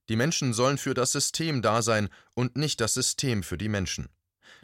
Die 0.07 0.15
Menschen 0.15 0.53
sollen 0.53 0.77
für 0.77 0.93
das 0.93 1.11
System 1.11 1.61
da 1.61 1.81
sein 1.81 2.07
und 2.33 2.55
nicht 2.55 2.79
das 2.79 2.93
System 2.93 3.43
für 3.43 3.57
die 3.57 3.67
Menschen. 3.67 4.07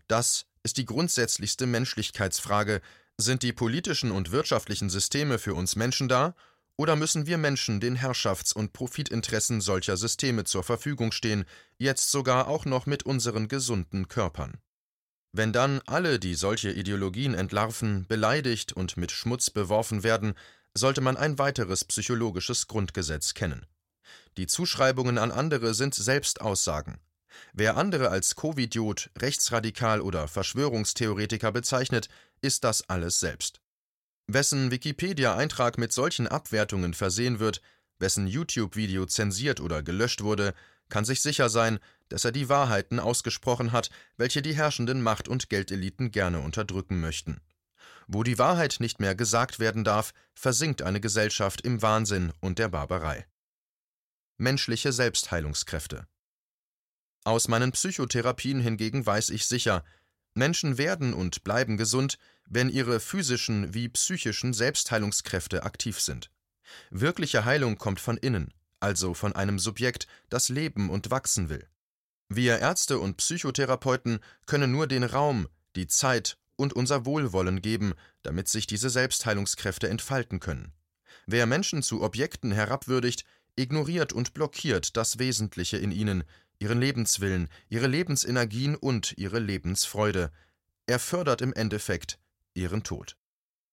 Das 0.08 0.46
ist 0.64 0.78
die 0.78 0.86
grundsätzlichste 0.86 1.66
Menschlichkeitsfrage. 1.66 2.80
Sind 3.18 3.44
die 3.44 3.52
politischen 3.52 4.12
und 4.12 4.32
wirtschaftlichen 4.32 4.90
Systeme 4.90 5.38
für 5.38 5.54
uns 5.54 5.76
Menschen 5.76 6.08
da 6.08 6.34
oder 6.82 6.96
müssen 6.96 7.28
wir 7.28 7.38
Menschen 7.38 7.80
den 7.80 7.96
Herrschafts- 7.96 8.54
und 8.54 8.74
Profitinteressen 8.74 9.62
solcher 9.62 9.98
Systeme 9.98 10.46
zur 10.46 10.64
Verfügung 10.64 11.12
stehen, 11.12 11.46
jetzt 11.78 12.10
sogar 12.10 12.48
auch 12.48 12.66
noch 12.66 12.88
mit 12.88 13.04
unseren 13.04 13.48
gesunden 13.48 14.08
Körpern? 14.08 14.58
Wenn 15.32 15.54
dann 15.54 15.82
alle, 15.86 16.18
die 16.18 16.34
solche 16.34 16.72
Ideologien 16.72 17.36
entlarven, 17.36 18.08
beleidigt 18.08 18.74
und 18.74 18.98
mit 18.98 19.12
Schmutz 19.12 19.52
beworfen 19.52 20.02
werden, 20.02 20.34
sollte 20.74 21.02
man 21.02 21.18
ein 21.18 21.38
weiteres 21.38 21.86
psychologisches 21.86 22.66
Grundgesetz 22.66 23.36
kennen. 23.36 23.68
Die 24.38 24.48
Zuschreibungen 24.48 25.20
an 25.20 25.32
andere 25.32 25.76
sind 25.76 25.94
Selbstaussagen. 25.94 26.98
Wer 27.54 27.78
andere 27.78 28.10
als 28.10 28.36
Covidiot, 28.36 29.12
Rechtsradikal 29.20 30.02
oder 30.02 30.28
Verschwörungstheoretiker 30.28 31.52
bezeichnet, 31.52 32.10
ist 32.42 32.64
das 32.64 32.90
alles 32.90 33.20
selbst. 33.20 33.61
Wessen 34.34 34.72
Wikipedia-Eintrag 34.72 35.78
mit 35.78 35.92
solchen 35.94 36.28
Abwertungen 36.28 36.94
versehen 36.94 37.40
wird, 37.40 37.62
wessen 38.00 38.28
YouTube-Video 38.28 39.06
zensiert 39.06 39.60
oder 39.60 39.84
gelöscht 39.84 40.22
wurde, 40.22 40.54
kann 40.90 41.06
sich 41.06 41.22
sicher 41.22 41.50
sein, 41.50 41.80
dass 42.10 42.26
er 42.26 42.32
die 42.32 42.50
Wahrheiten 42.50 43.00
ausgesprochen 43.00 43.72
hat, 43.72 43.90
welche 44.18 44.42
die 44.42 44.56
herrschenden 44.56 45.02
Macht- 45.02 45.28
und 45.28 45.50
Geldeliten 45.50 46.12
gerne 46.12 46.42
unterdrücken 46.42 47.00
möchten. 47.00 47.42
Wo 48.08 48.24
die 48.24 48.38
Wahrheit 48.38 48.78
nicht 48.80 49.00
mehr 49.00 49.16
gesagt 49.16 49.60
werden 49.60 49.84
darf, 49.84 50.14
versinkt 50.34 50.82
eine 50.82 51.00
Gesellschaft 51.00 51.62
im 51.62 51.82
Wahnsinn 51.82 52.34
und 52.42 52.60
der 52.60 52.68
Barbarei. 52.68 53.26
Menschliche 54.38 54.92
Selbstheilungskräfte. 54.92 56.08
Aus 57.24 57.48
meinen 57.48 57.72
Psychotherapien 57.72 58.60
hingegen 58.60 59.06
weiß 59.06 59.30
ich 59.30 59.46
sicher, 59.46 59.84
Menschen 60.34 60.78
werden 60.78 61.14
und 61.14 61.44
bleiben 61.44 61.78
gesund, 61.78 62.18
wenn 62.48 62.70
ihre 62.70 63.00
physischen 63.00 63.74
wie 63.74 63.90
psychischen 63.90 64.54
Selbstheilungskräfte 64.54 65.64
aktiv 65.64 66.00
sind. 66.00 66.32
Wirkliche 66.90 67.46
Heilung 67.46 67.78
kommt 67.78 68.00
von 68.00 68.18
innen, 68.18 68.54
also 68.80 69.14
von 69.14 69.34
einem 69.34 69.60
Subjekt, 69.60 70.08
das 70.30 70.50
leben 70.50 70.90
und 70.90 71.12
wachsen 71.12 71.50
will. 71.50 71.68
Wir 72.30 72.60
Ärzte 72.60 73.00
und 73.00 73.18
Psychotherapeuten 73.18 74.20
können 74.46 74.72
nur 74.72 74.88
den 74.88 75.04
Raum, 75.04 75.48
die 75.76 75.88
Zeit 75.88 76.38
und 76.56 76.74
unser 76.74 77.06
Wohlwollen 77.06 77.62
geben, 77.62 77.94
damit 78.24 78.48
sich 78.48 78.68
diese 78.68 78.90
Selbstheilungskräfte 78.90 79.90
entfalten 79.90 80.40
können. 80.40 80.74
Wer 81.26 81.46
Menschen 81.46 81.84
zu 81.84 82.02
Objekten 82.02 82.52
herabwürdigt, 82.52 83.26
ignoriert 83.56 84.14
und 84.14 84.34
blockiert 84.34 84.96
das 84.96 85.20
Wesentliche 85.20 85.78
in 85.78 85.92
ihnen, 85.92 86.24
ihren 86.62 86.80
Lebenswillen, 86.80 87.50
ihre 87.70 87.88
Lebensenergien 87.88 88.76
und 88.76 89.18
ihre 89.18 89.40
Lebensfreude. 89.40 90.32
Er 90.86 91.00
fördert 91.00 91.42
im 91.42 91.54
Endeffekt 91.54 92.20
ihren 92.54 92.84
Tod. 92.84 93.18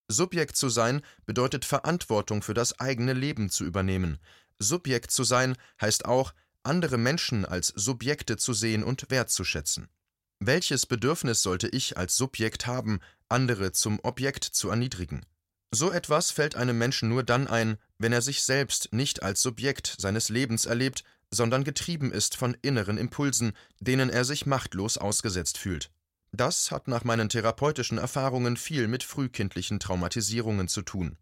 Subjekt 0.09 0.57
zu 0.57 0.71
sein 0.71 1.03
bedeutet 1.27 1.65
Verantwortung 1.65 2.43
für 2.43 2.55
das 2.55 2.81
eigene 2.81 3.13
Leben 3.13 3.51
zu 3.51 3.65
übernehmen. 3.65 4.19
Subjekt 4.59 5.11
zu 5.11 5.23
sein 5.23 5.57
heißt 5.81 6.07
auch, 6.07 6.33
andere 6.63 6.97
Menschen 6.97 7.45
als 7.45 7.69
Subjekte 7.69 8.37
zu 8.37 8.55
sehen 8.55 8.83
und 8.83 9.11
wertzuschätzen. 9.11 9.89
Welches 10.41 10.87
Bedürfnis 10.87 11.43
sollte 11.43 11.69
ich 11.69 11.99
als 11.99 12.17
Subjekt 12.17 12.67
haben, 12.67 13.01
andere 13.29 13.73
zum 13.73 14.01
Objekt 14.03 14.45
zu 14.45 14.71
erniedrigen? 14.71 15.27
So 15.71 15.91
etwas 15.93 16.31
fällt 16.31 16.57
einem 16.57 16.79
Menschen 16.79 17.11
nur 17.11 17.23
dann 17.23 17.47
ein, 17.47 17.77
wenn 17.99 18.13
er 18.13 18.23
sich 18.23 18.43
selbst 18.43 18.93
nicht 18.93 19.23
als 19.23 19.43
Subjekt 19.43 19.97
seines 19.99 20.31
Lebens 20.31 20.65
erlebt, 20.65 21.05
sondern 21.31 21.65
getrieben 21.65 22.13
ist 22.13 22.37
von 22.37 22.57
inneren 22.63 22.99
Impulsen, 22.99 23.53
denen 23.81 24.11
er 24.11 24.25
sich 24.25 24.47
machtlos 24.47 24.99
ausgesetzt 24.99 25.59
fühlt. 25.59 25.91
Das 26.33 26.71
hat 26.71 26.89
nach 26.89 27.05
meinen 27.05 27.29
therapeutischen 27.29 27.99
Erfahrungen 27.99 28.57
viel 28.57 28.89
mit 28.89 29.03
frühkindlichen 29.03 29.81
Traumatisierungen 29.81 30.69
zu 30.69 30.83
tun. 30.83 31.17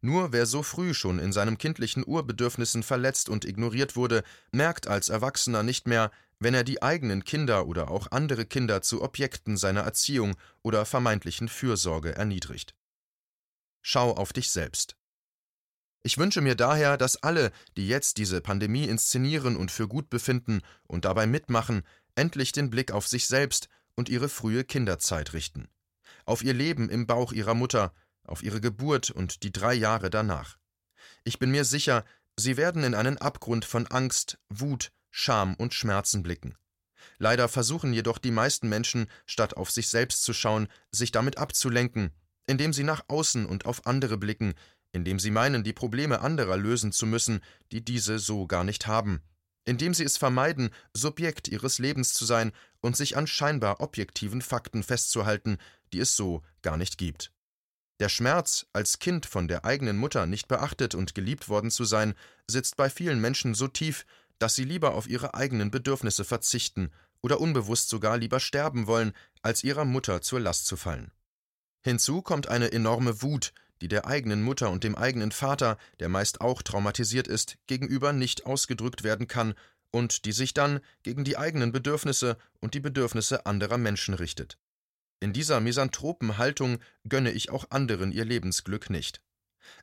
Nur 0.00 0.32
wer 0.32 0.46
so 0.46 0.62
früh 0.62 0.94
schon 0.94 1.18
in 1.18 1.32
seinen 1.32 1.58
kindlichen 1.58 2.04
Urbedürfnissen 2.06 2.82
verletzt 2.82 3.28
und 3.28 3.44
ignoriert 3.44 3.96
wurde, 3.96 4.22
merkt 4.52 4.86
als 4.86 5.08
Erwachsener 5.08 5.62
nicht 5.62 5.88
mehr, 5.88 6.10
wenn 6.38 6.54
er 6.54 6.64
die 6.64 6.82
eigenen 6.82 7.24
Kinder 7.24 7.66
oder 7.66 7.90
auch 7.90 8.10
andere 8.10 8.44
Kinder 8.44 8.82
zu 8.82 9.02
Objekten 9.02 9.56
seiner 9.56 9.80
Erziehung 9.80 10.36
oder 10.62 10.84
vermeintlichen 10.84 11.48
Fürsorge 11.48 12.14
erniedrigt. 12.14 12.74
Schau 13.82 14.12
auf 14.12 14.32
dich 14.32 14.50
selbst. 14.50 14.96
Ich 16.02 16.18
wünsche 16.18 16.40
mir 16.40 16.54
daher, 16.54 16.96
dass 16.96 17.22
alle, 17.22 17.50
die 17.76 17.88
jetzt 17.88 18.18
diese 18.18 18.40
Pandemie 18.40 18.84
inszenieren 18.84 19.56
und 19.56 19.70
für 19.70 19.88
gut 19.88 20.08
befinden 20.08 20.62
und 20.86 21.04
dabei 21.04 21.26
mitmachen, 21.26 21.82
endlich 22.14 22.52
den 22.52 22.70
Blick 22.70 22.92
auf 22.92 23.08
sich 23.08 23.26
selbst 23.26 23.68
und 23.94 24.08
ihre 24.08 24.28
frühe 24.28 24.64
Kinderzeit 24.64 25.32
richten. 25.32 25.68
Auf 26.24 26.42
ihr 26.42 26.54
Leben 26.54 26.88
im 26.88 27.06
Bauch 27.06 27.32
ihrer 27.32 27.54
Mutter, 27.54 27.92
auf 28.24 28.42
ihre 28.42 28.60
Geburt 28.60 29.10
und 29.10 29.42
die 29.42 29.52
drei 29.52 29.74
Jahre 29.74 30.10
danach. 30.10 30.58
Ich 31.24 31.38
bin 31.38 31.50
mir 31.50 31.64
sicher, 31.64 32.04
sie 32.36 32.56
werden 32.56 32.84
in 32.84 32.94
einen 32.94 33.18
Abgrund 33.18 33.64
von 33.64 33.86
Angst, 33.86 34.38
Wut, 34.48 34.92
Scham 35.10 35.54
und 35.54 35.74
Schmerzen 35.74 36.22
blicken. 36.22 36.56
Leider 37.18 37.48
versuchen 37.48 37.92
jedoch 37.92 38.18
die 38.18 38.30
meisten 38.30 38.68
Menschen, 38.68 39.06
statt 39.24 39.56
auf 39.56 39.70
sich 39.70 39.88
selbst 39.88 40.22
zu 40.22 40.32
schauen, 40.32 40.68
sich 40.90 41.12
damit 41.12 41.38
abzulenken, 41.38 42.10
indem 42.46 42.72
sie 42.72 42.84
nach 42.84 43.04
außen 43.08 43.46
und 43.46 43.66
auf 43.66 43.86
andere 43.86 44.18
blicken, 44.18 44.54
indem 44.92 45.18
sie 45.18 45.30
meinen, 45.30 45.64
die 45.64 45.72
Probleme 45.72 46.20
anderer 46.20 46.56
lösen 46.56 46.92
zu 46.92 47.06
müssen, 47.06 47.40
die 47.72 47.84
diese 47.84 48.18
so 48.18 48.46
gar 48.46 48.64
nicht 48.64 48.86
haben, 48.86 49.20
indem 49.64 49.94
sie 49.94 50.04
es 50.04 50.16
vermeiden, 50.16 50.70
Subjekt 50.94 51.48
ihres 51.48 51.78
Lebens 51.78 52.14
zu 52.14 52.24
sein 52.24 52.52
und 52.80 52.96
sich 52.96 53.16
an 53.16 53.26
scheinbar 53.26 53.80
objektiven 53.80 54.42
Fakten 54.42 54.82
festzuhalten, 54.82 55.58
die 55.92 56.00
es 56.00 56.16
so 56.16 56.42
gar 56.62 56.76
nicht 56.76 56.98
gibt. 56.98 57.32
Der 57.98 58.08
Schmerz, 58.08 58.66
als 58.72 58.98
Kind 58.98 59.24
von 59.26 59.48
der 59.48 59.64
eigenen 59.64 59.96
Mutter 59.96 60.26
nicht 60.26 60.48
beachtet 60.48 60.94
und 60.94 61.14
geliebt 61.14 61.48
worden 61.48 61.70
zu 61.70 61.84
sein, 61.84 62.14
sitzt 62.46 62.76
bei 62.76 62.90
vielen 62.90 63.20
Menschen 63.20 63.54
so 63.54 63.68
tief, 63.68 64.04
dass 64.38 64.54
sie 64.54 64.64
lieber 64.64 64.94
auf 64.94 65.08
ihre 65.08 65.34
eigenen 65.34 65.70
Bedürfnisse 65.70 66.24
verzichten 66.24 66.92
oder 67.22 67.40
unbewusst 67.40 67.88
sogar 67.88 68.18
lieber 68.18 68.38
sterben 68.38 68.86
wollen, 68.86 69.12
als 69.42 69.64
ihrer 69.64 69.86
Mutter 69.86 70.20
zur 70.20 70.40
Last 70.40 70.66
zu 70.66 70.76
fallen. 70.76 71.10
Hinzu 71.82 72.20
kommt 72.20 72.48
eine 72.48 72.72
enorme 72.72 73.22
Wut, 73.22 73.52
die 73.80 73.88
der 73.88 74.06
eigenen 74.06 74.42
Mutter 74.42 74.70
und 74.70 74.84
dem 74.84 74.94
eigenen 74.94 75.32
Vater, 75.32 75.78
der 76.00 76.08
meist 76.08 76.40
auch 76.40 76.62
traumatisiert 76.62 77.28
ist, 77.28 77.58
gegenüber 77.66 78.12
nicht 78.12 78.46
ausgedrückt 78.46 79.02
werden 79.04 79.28
kann 79.28 79.54
und 79.90 80.24
die 80.24 80.32
sich 80.32 80.54
dann 80.54 80.80
gegen 81.02 81.24
die 81.24 81.36
eigenen 81.36 81.72
Bedürfnisse 81.72 82.36
und 82.60 82.74
die 82.74 82.80
Bedürfnisse 82.80 83.46
anderer 83.46 83.78
Menschen 83.78 84.14
richtet. 84.14 84.58
In 85.20 85.32
dieser 85.32 85.60
misanthropen 85.60 86.36
Haltung 86.36 86.78
gönne 87.08 87.32
ich 87.32 87.50
auch 87.50 87.70
anderen 87.70 88.12
ihr 88.12 88.24
Lebensglück 88.24 88.90
nicht. 88.90 89.22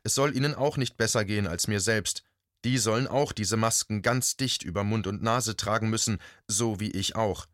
Es 0.02 0.14
soll 0.14 0.36
ihnen 0.36 0.54
auch 0.54 0.76
nicht 0.76 0.96
besser 0.96 1.24
gehen 1.24 1.46
als 1.46 1.66
mir 1.66 1.80
selbst. 1.80 2.22
Die 2.64 2.78
sollen 2.78 3.06
auch 3.06 3.32
diese 3.32 3.56
Masken 3.56 4.00
ganz 4.00 4.36
dicht 4.36 4.62
über 4.62 4.84
Mund 4.84 5.06
und 5.06 5.22
Nase 5.22 5.56
tragen 5.56 5.90
müssen, 5.90 6.18
so 6.46 6.80
wie 6.80 6.90
ich 6.90 7.16
auch. 7.16 7.46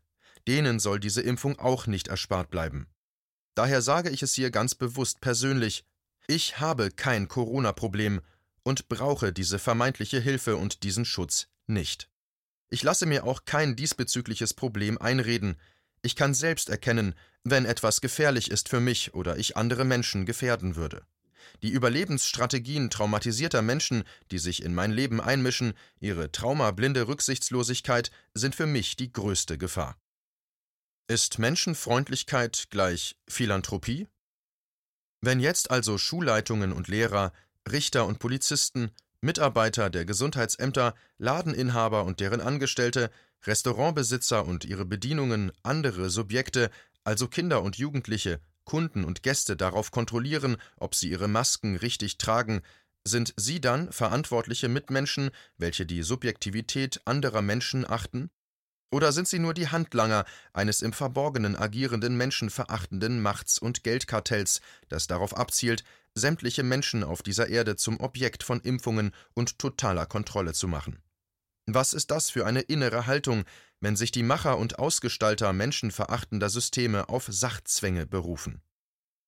Denen 0.47 0.79
soll 0.79 0.99
diese 0.99 1.21
Impfung 1.21 1.59
auch 1.59 1.87
nicht 1.87 2.07
erspart 2.07 2.49
bleiben. 2.49 2.87
Daher 3.55 3.81
sage 3.81 4.09
ich 4.09 4.23
es 4.23 4.33
hier 4.33 4.51
ganz 4.51 4.75
bewusst 4.75 5.19
persönlich. 5.19 5.83
Ich 6.27 6.59
habe 6.59 6.91
kein 6.91 7.27
Corona-Problem 7.27 8.21
und 8.63 8.89
brauche 8.89 9.33
diese 9.33 9.59
vermeintliche 9.59 10.19
Hilfe 10.19 10.57
und 10.57 10.83
diesen 10.83 11.05
Schutz 11.05 11.47
nicht. 11.67 12.09
Ich 12.69 12.83
lasse 12.83 13.05
mir 13.05 13.25
auch 13.25 13.45
kein 13.45 13.75
diesbezügliches 13.75 14.53
Problem 14.53 14.97
einreden. 14.97 15.57
Ich 16.01 16.15
kann 16.15 16.33
selbst 16.33 16.69
erkennen, 16.69 17.15
wenn 17.43 17.65
etwas 17.65 18.01
gefährlich 18.01 18.49
ist 18.49 18.69
für 18.69 18.79
mich 18.79 19.13
oder 19.13 19.37
ich 19.37 19.57
andere 19.57 19.83
Menschen 19.83 20.25
gefährden 20.25 20.75
würde. 20.75 21.05
Die 21.63 21.69
Überlebensstrategien 21.69 22.89
traumatisierter 22.89 23.61
Menschen, 23.61 24.03
die 24.31 24.39
sich 24.39 24.63
in 24.63 24.73
mein 24.73 24.91
Leben 24.91 25.19
einmischen, 25.19 25.73
ihre 25.99 26.31
traumablinde 26.31 27.07
Rücksichtslosigkeit, 27.07 28.11
sind 28.33 28.55
für 28.55 28.67
mich 28.67 28.95
die 28.95 29.11
größte 29.11 29.57
Gefahr. 29.57 29.97
Ist 31.07 31.39
Menschenfreundlichkeit 31.39 32.67
gleich 32.69 33.17
Philanthropie? 33.27 34.07
Wenn 35.21 35.39
jetzt 35.39 35.69
also 35.69 35.99
Schulleitungen 35.99 36.71
und 36.73 36.87
Lehrer, 36.87 37.31
Richter 37.71 38.07
und 38.07 38.17
Polizisten, 38.17 38.89
Mitarbeiter 39.21 39.91
der 39.91 40.03
Gesundheitsämter, 40.03 40.95
Ladeninhaber 41.19 42.05
und 42.05 42.19
deren 42.19 42.41
Angestellte, 42.41 43.11
Restaurantbesitzer 43.43 44.45
und 44.47 44.65
ihre 44.65 44.83
Bedienungen, 44.83 45.51
andere 45.61 46.09
Subjekte, 46.09 46.71
also 47.03 47.27
Kinder 47.27 47.61
und 47.61 47.77
Jugendliche, 47.77 48.39
Kunden 48.63 49.03
und 49.03 49.21
Gäste 49.21 49.55
darauf 49.55 49.91
kontrollieren, 49.91 50.57
ob 50.77 50.95
sie 50.95 51.11
ihre 51.11 51.27
Masken 51.27 51.75
richtig 51.75 52.17
tragen, 52.17 52.63
sind 53.03 53.35
sie 53.37 53.61
dann 53.61 53.91
verantwortliche 53.91 54.69
Mitmenschen, 54.69 55.29
welche 55.57 55.85
die 55.85 56.01
Subjektivität 56.01 57.01
anderer 57.05 57.43
Menschen 57.43 57.87
achten? 57.87 58.31
Oder 58.91 59.13
sind 59.13 59.27
sie 59.27 59.39
nur 59.39 59.53
die 59.53 59.69
Handlanger 59.69 60.25
eines 60.53 60.81
im 60.81 60.91
Verborgenen 60.91 61.55
agierenden 61.55 62.17
menschenverachtenden 62.17 63.21
Machts- 63.21 63.57
und 63.57 63.83
Geldkartells, 63.83 64.59
das 64.89 65.07
darauf 65.07 65.35
abzielt, 65.35 65.85
sämtliche 66.13 66.63
Menschen 66.63 67.03
auf 67.03 67.23
dieser 67.23 67.47
Erde 67.47 67.77
zum 67.77 68.01
Objekt 68.01 68.43
von 68.43 68.59
Impfungen 68.59 69.11
und 69.33 69.59
totaler 69.59 70.05
Kontrolle 70.05 70.53
zu 70.53 70.67
machen? 70.67 71.01
Was 71.67 71.93
ist 71.93 72.11
das 72.11 72.29
für 72.29 72.45
eine 72.45 72.61
innere 72.61 73.07
Haltung, 73.07 73.45
wenn 73.79 73.95
sich 73.95 74.11
die 74.11 74.23
Macher 74.23 74.57
und 74.57 74.77
Ausgestalter 74.77 75.53
menschenverachtender 75.53 76.49
Systeme 76.49 77.07
auf 77.07 77.27
Sachzwänge 77.29 78.05
berufen? 78.05 78.61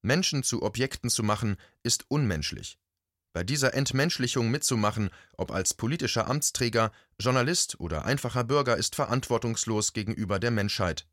Menschen 0.02 0.44
zu 0.44 0.62
Objekten 0.62 1.10
zu 1.10 1.24
machen, 1.24 1.56
ist 1.84 2.04
unmenschlich. 2.10 2.78
Bei 3.34 3.44
dieser 3.44 3.74
Entmenschlichung 3.74 4.52
mitzumachen, 4.52 5.10
ob 5.38 5.52
als 5.52 5.74
politischer 5.74 6.30
Amtsträger, 6.30 6.92
Journalist 7.20 7.80
oder 7.80 8.06
einfacher 8.06 8.44
Bürger, 8.44 8.78
ist 8.78 8.96
verantwortungslos 8.96 9.94
gegenüber 9.94 10.38
der 10.38 10.52
Menschheit. 10.52 11.08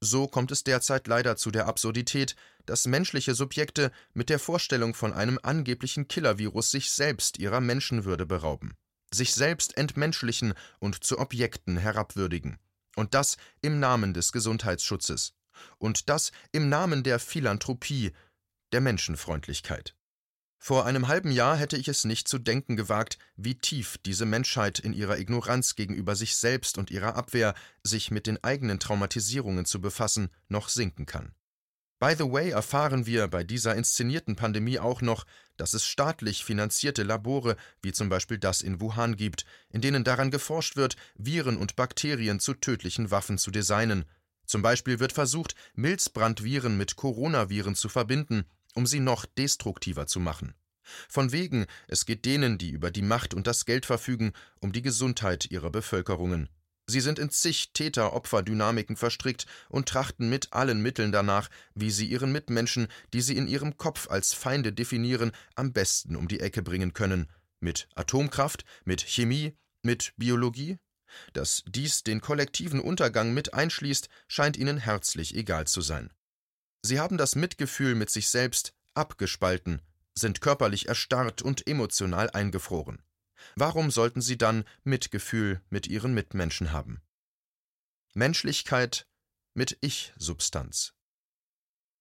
So 0.00 0.26
kommt 0.26 0.50
es 0.50 0.64
derzeit 0.64 1.06
leider 1.06 1.36
zu 1.36 1.52
der 1.52 1.66
Absurdität, 1.68 2.34
dass 2.66 2.88
menschliche 2.88 3.36
Subjekte 3.36 3.92
mit 4.14 4.30
der 4.30 4.40
Vorstellung 4.40 4.94
von 4.94 5.12
einem 5.12 5.38
angeblichen 5.44 6.08
Killervirus 6.08 6.72
sich 6.72 6.90
selbst 6.90 7.38
ihrer 7.38 7.60
Menschenwürde 7.60 8.26
berauben, 8.26 8.74
sich 9.12 9.32
selbst 9.32 9.76
entmenschlichen 9.76 10.54
und 10.80 11.04
zu 11.04 11.20
Objekten 11.20 11.76
herabwürdigen. 11.76 12.58
Und 12.96 13.14
das 13.14 13.36
im 13.62 13.78
Namen 13.78 14.12
des 14.12 14.32
Gesundheitsschutzes. 14.32 15.34
Und 15.78 16.08
das 16.08 16.32
im 16.50 16.68
Namen 16.68 17.04
der 17.04 17.20
Philanthropie, 17.20 18.12
der 18.72 18.80
Menschenfreundlichkeit. 18.80 19.94
Vor 20.62 20.84
einem 20.84 21.08
halben 21.08 21.32
Jahr 21.32 21.56
hätte 21.56 21.78
ich 21.78 21.88
es 21.88 22.04
nicht 22.04 22.28
zu 22.28 22.38
denken 22.38 22.76
gewagt, 22.76 23.18
wie 23.34 23.54
tief 23.54 23.96
diese 24.04 24.26
Menschheit 24.26 24.78
in 24.78 24.92
ihrer 24.92 25.18
Ignoranz 25.18 25.74
gegenüber 25.74 26.14
sich 26.14 26.36
selbst 26.36 26.76
und 26.76 26.90
ihrer 26.90 27.16
Abwehr, 27.16 27.54
sich 27.82 28.10
mit 28.10 28.26
den 28.26 28.44
eigenen 28.44 28.78
Traumatisierungen 28.78 29.64
zu 29.64 29.80
befassen, 29.80 30.28
noch 30.48 30.68
sinken 30.68 31.06
kann. 31.06 31.34
By 31.98 32.14
the 32.16 32.30
way 32.30 32.50
erfahren 32.50 33.06
wir 33.06 33.26
bei 33.28 33.42
dieser 33.42 33.74
inszenierten 33.74 34.36
Pandemie 34.36 34.78
auch 34.78 35.00
noch, 35.00 35.24
dass 35.56 35.72
es 35.72 35.86
staatlich 35.86 36.44
finanzierte 36.44 37.04
Labore, 37.04 37.56
wie 37.80 37.92
zum 37.92 38.10
Beispiel 38.10 38.38
das 38.38 38.60
in 38.60 38.82
Wuhan 38.82 39.16
gibt, 39.16 39.46
in 39.70 39.80
denen 39.80 40.04
daran 40.04 40.30
geforscht 40.30 40.76
wird, 40.76 40.96
Viren 41.14 41.56
und 41.56 41.74
Bakterien 41.74 42.38
zu 42.38 42.52
tödlichen 42.52 43.10
Waffen 43.10 43.38
zu 43.38 43.50
designen. 43.50 44.04
Zum 44.44 44.60
Beispiel 44.60 45.00
wird 45.00 45.14
versucht, 45.14 45.54
Milzbrandviren 45.74 46.76
mit 46.76 46.96
Coronaviren 46.96 47.74
zu 47.74 47.88
verbinden, 47.88 48.44
um 48.74 48.86
sie 48.86 49.00
noch 49.00 49.26
destruktiver 49.26 50.06
zu 50.06 50.20
machen. 50.20 50.54
Von 51.08 51.32
wegen, 51.32 51.66
es 51.88 52.06
geht 52.06 52.24
denen, 52.24 52.58
die 52.58 52.70
über 52.70 52.90
die 52.90 53.02
Macht 53.02 53.34
und 53.34 53.46
das 53.46 53.64
Geld 53.64 53.86
verfügen, 53.86 54.32
um 54.60 54.72
die 54.72 54.82
Gesundheit 54.82 55.50
ihrer 55.50 55.70
Bevölkerungen. 55.70 56.48
Sie 56.86 57.00
sind 57.00 57.20
in 57.20 57.30
zig 57.30 57.70
Täter-Opfer-Dynamiken 57.72 58.96
verstrickt 58.96 59.46
und 59.68 59.88
trachten 59.88 60.28
mit 60.28 60.52
allen 60.52 60.82
Mitteln 60.82 61.12
danach, 61.12 61.48
wie 61.74 61.90
sie 61.90 62.06
ihren 62.06 62.32
Mitmenschen, 62.32 62.88
die 63.12 63.20
sie 63.20 63.36
in 63.36 63.46
ihrem 63.46 63.76
Kopf 63.76 64.10
als 64.10 64.32
Feinde 64.32 64.72
definieren, 64.72 65.30
am 65.54 65.72
besten 65.72 66.16
um 66.16 66.26
die 66.26 66.40
Ecke 66.40 66.62
bringen 66.62 66.92
können. 66.92 67.28
Mit 67.60 67.88
Atomkraft, 67.94 68.64
mit 68.84 69.02
Chemie, 69.02 69.56
mit 69.82 70.14
Biologie? 70.16 70.78
Dass 71.32 71.62
dies 71.68 72.02
den 72.02 72.20
kollektiven 72.20 72.80
Untergang 72.80 73.34
mit 73.34 73.54
einschließt, 73.54 74.08
scheint 74.26 74.56
ihnen 74.56 74.78
herzlich 74.78 75.36
egal 75.36 75.66
zu 75.66 75.80
sein. 75.80 76.12
Sie 76.82 76.98
haben 76.98 77.18
das 77.18 77.36
Mitgefühl 77.36 77.94
mit 77.94 78.10
sich 78.10 78.28
selbst 78.28 78.74
abgespalten, 78.94 79.82
sind 80.14 80.40
körperlich 80.40 80.88
erstarrt 80.88 81.42
und 81.42 81.66
emotional 81.66 82.30
eingefroren. 82.30 83.02
Warum 83.56 83.90
sollten 83.90 84.20
sie 84.20 84.38
dann 84.38 84.64
Mitgefühl 84.84 85.60
mit 85.70 85.86
ihren 85.86 86.14
Mitmenschen 86.14 86.72
haben? 86.72 87.00
Menschlichkeit 88.14 89.06
mit 89.54 89.78
Ich-Substanz. 89.80 90.94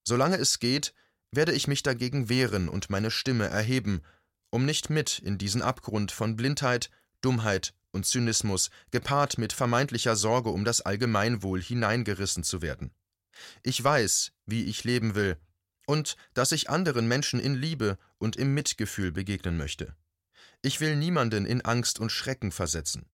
Solange 0.03 0.37
es 0.37 0.59
geht, 0.59 0.93
werde 1.31 1.53
ich 1.53 1.67
mich 1.67 1.83
dagegen 1.83 2.29
wehren 2.29 2.69
und 2.69 2.89
meine 2.89 3.11
Stimme 3.11 3.47
erheben, 3.47 4.01
um 4.49 4.65
nicht 4.65 4.89
mit 4.89 5.19
in 5.19 5.37
diesen 5.37 5.61
Abgrund 5.61 6.11
von 6.11 6.35
Blindheit, 6.35 6.89
Dummheit 7.21 7.73
und 7.91 8.05
Zynismus, 8.05 8.69
gepaart 8.91 9.37
mit 9.37 9.53
vermeintlicher 9.53 10.15
Sorge 10.15 10.49
um 10.49 10.65
das 10.65 10.81
Allgemeinwohl 10.81 11.61
hineingerissen 11.61 12.43
zu 12.43 12.61
werden. 12.61 12.91
Ich 13.63 13.83
weiß, 13.83 14.31
wie 14.45 14.65
ich 14.65 14.83
leben 14.83 15.15
will 15.15 15.37
und 15.85 16.17
dass 16.33 16.51
ich 16.51 16.69
anderen 16.69 17.07
Menschen 17.07 17.39
in 17.39 17.55
Liebe 17.55 17.97
und 18.19 18.35
im 18.35 18.53
Mitgefühl 18.53 19.11
begegnen 19.11 19.57
möchte. 19.57 19.95
Ich 20.61 20.81
will 20.81 20.95
niemanden 20.95 21.45
in 21.45 21.61
Angst 21.61 21.99
und 21.99 22.11
Schrecken 22.11 22.51
versetzen. 22.51 23.09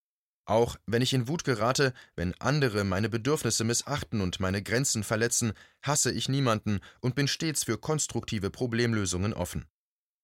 Auch 0.46 0.78
wenn 0.86 1.02
ich 1.02 1.14
in 1.14 1.28
Wut 1.28 1.44
gerate, 1.44 1.94
wenn 2.16 2.40
andere 2.40 2.84
meine 2.84 3.10
Bedürfnisse 3.10 3.64
missachten 3.64 4.22
und 4.22 4.40
meine 4.40 4.62
Grenzen 4.62 5.04
verletzen, 5.04 5.54
hasse 5.82 6.12
ich 6.12 6.30
niemanden 6.30 6.82
und 7.02 7.16
bin 7.16 7.28
stets 7.28 7.64
für 7.64 7.78
konstruktive 7.78 8.52
Problemlösungen 8.52 9.34
offen. 9.34 9.66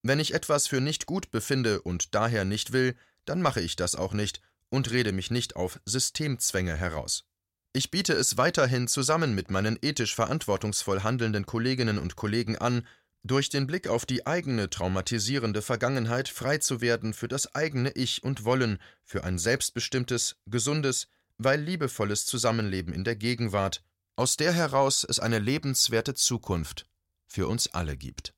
Wenn 0.03 0.19
ich 0.19 0.33
etwas 0.33 0.67
für 0.67 0.81
nicht 0.81 1.05
gut 1.05 1.31
befinde 1.31 1.81
und 1.81 2.13
daher 2.15 2.43
nicht 2.43 2.71
will, 2.71 2.95
dann 3.25 3.41
mache 3.41 3.61
ich 3.61 3.75
das 3.75 3.95
auch 3.95 4.13
nicht 4.13 4.41
und 4.69 4.91
rede 4.91 5.11
mich 5.11 5.31
nicht 5.31 5.55
auf 5.55 5.79
Systemzwänge 5.85 6.75
heraus. 6.75 7.25
Ich 7.73 7.89
biete 7.89 8.13
es 8.13 8.35
weiterhin 8.35 8.89
zusammen 8.89 9.33
mit 9.33 9.49
meinen 9.49 9.79
ethisch 9.81 10.13
verantwortungsvoll 10.13 11.03
handelnden 11.03 11.45
Kolleginnen 11.45 11.99
und 11.99 12.17
Kollegen 12.17 12.57
an, 12.57 12.85
durch 13.23 13.47
den 13.47 13.65
Blick 13.65 13.87
auf 13.87 14.05
die 14.05 14.27
eigene 14.27 14.69
traumatisierende 14.69 15.61
Vergangenheit 15.61 16.27
frei 16.27 16.57
zu 16.57 16.81
werden 16.81 17.13
für 17.13 17.29
das 17.29 17.55
eigene 17.55 17.91
Ich 17.91 18.23
und 18.23 18.43
Wollen, 18.43 18.77
für 19.05 19.23
ein 19.23 19.37
selbstbestimmtes, 19.37 20.35
gesundes, 20.47 21.07
weil 21.37 21.61
liebevolles 21.61 22.25
Zusammenleben 22.25 22.93
in 22.93 23.05
der 23.05 23.15
Gegenwart, 23.15 23.83
aus 24.17 24.35
der 24.35 24.51
heraus 24.51 25.05
es 25.07 25.19
eine 25.19 25.39
lebenswerte 25.39 26.13
Zukunft 26.13 26.85
für 27.25 27.47
uns 27.47 27.73
alle 27.73 27.95
gibt. 27.95 28.33